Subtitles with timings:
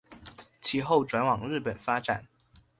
[0.59, 2.27] 其后转往日本发展。